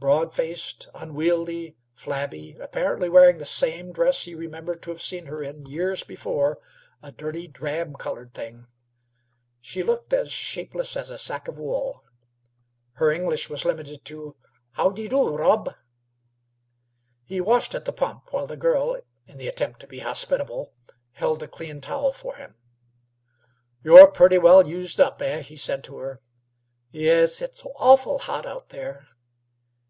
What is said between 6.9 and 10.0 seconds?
a dirty drab colored thing, she